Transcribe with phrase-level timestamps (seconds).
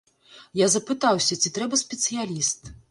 [0.61, 2.77] Я запытаўся, ці трэба спецыяліст?